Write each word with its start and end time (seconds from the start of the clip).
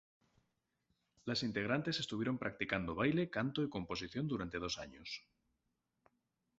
Las 1.25 1.43
integrantes 1.43 1.99
estuvieron 1.99 2.39
practicando 2.39 2.95
baile, 2.95 3.29
canto 3.29 3.61
y 3.61 3.69
composición 3.69 4.27
durante 4.27 4.57
dos 4.57 4.79
años. 4.79 5.27